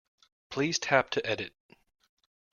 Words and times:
Please 0.49 0.79
tap 0.79 1.11
to 1.11 1.23
edit. 1.27 1.53